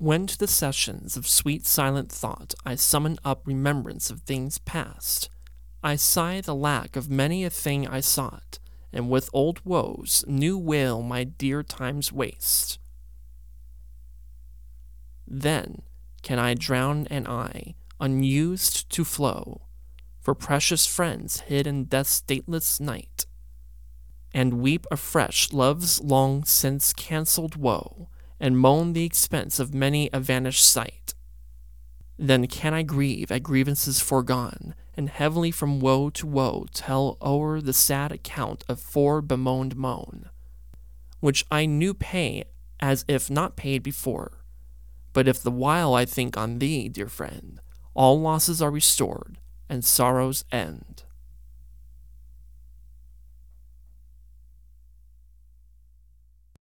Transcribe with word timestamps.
When 0.00 0.28
to 0.28 0.38
the 0.38 0.46
sessions 0.46 1.16
of 1.16 1.26
sweet 1.26 1.66
silent 1.66 2.12
thought 2.12 2.54
I 2.64 2.76
summon 2.76 3.18
up 3.24 3.44
remembrance 3.44 4.10
of 4.10 4.20
things 4.20 4.58
past, 4.58 5.28
I 5.82 5.96
sigh 5.96 6.40
the 6.40 6.54
lack 6.54 6.94
of 6.94 7.10
many 7.10 7.44
a 7.44 7.50
thing 7.50 7.84
I 7.88 7.98
sought, 7.98 8.60
And 8.92 9.10
with 9.10 9.28
old 9.32 9.60
woes 9.64 10.24
new 10.28 10.56
wail 10.56 11.02
my 11.02 11.24
dear 11.24 11.64
time's 11.64 12.12
waste. 12.12 12.78
Then 15.26 15.82
can 16.22 16.38
I 16.38 16.54
drown 16.54 17.08
an 17.10 17.26
eye, 17.26 17.74
unused 17.98 18.88
to 18.90 19.04
flow, 19.04 19.62
For 20.20 20.32
precious 20.32 20.86
friends 20.86 21.40
hid 21.40 21.66
in 21.66 21.86
death's 21.86 22.22
stateless 22.22 22.78
night, 22.78 23.26
And 24.32 24.60
weep 24.60 24.86
afresh 24.92 25.52
love's 25.52 26.00
long 26.00 26.44
since 26.44 26.92
cancelled 26.92 27.56
woe, 27.56 28.08
And 28.40 28.58
moan 28.58 28.92
the 28.92 29.04
expense 29.04 29.58
of 29.58 29.74
many 29.74 30.08
a 30.12 30.20
vanished 30.20 30.64
sight. 30.64 31.14
Then 32.18 32.46
can 32.46 32.74
I 32.74 32.82
grieve 32.82 33.30
at 33.30 33.42
grievances 33.42 34.00
foregone, 34.00 34.74
And 34.96 35.08
heavily 35.08 35.50
from 35.50 35.78
woe 35.78 36.10
to 36.10 36.26
woe 36.26 36.66
tell 36.72 37.16
o'er 37.22 37.60
The 37.60 37.72
sad 37.72 38.10
account 38.12 38.64
of 38.68 38.80
fore 38.80 39.22
bemoaned 39.22 39.76
moan, 39.76 40.30
Which 41.20 41.44
I 41.50 41.66
new 41.66 41.94
pay 41.94 42.44
as 42.80 43.04
if 43.08 43.30
not 43.30 43.56
paid 43.56 43.82
before. 43.82 44.44
But 45.12 45.28
if 45.28 45.42
the 45.42 45.50
while 45.50 45.94
I 45.94 46.04
think 46.04 46.36
on 46.36 46.58
thee, 46.58 46.88
dear 46.88 47.08
friend, 47.08 47.60
All 47.94 48.20
losses 48.20 48.62
are 48.62 48.70
restored, 48.70 49.38
and 49.68 49.84
sorrows 49.84 50.44
end. 50.52 50.97